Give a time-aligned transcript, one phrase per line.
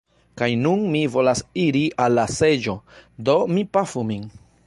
[0.41, 2.75] Kaj nun mi volas iri al la seĝo,
[3.29, 4.27] do mi pafu min.